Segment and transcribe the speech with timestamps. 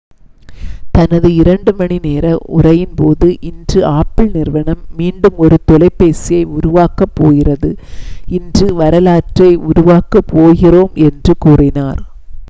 [0.91, 7.71] "தனது 2 மணி நேர உரையின் போது ​​""இன்று ஆப்பிள் நிறுவனம் மீண்டும் ஒரு தொலைபேசியை உருவாக்கப் போகிறது
[8.39, 12.01] இன்று வரலாற்றை உருவாக்கப் போகிறோம்" என்று கூறினார்.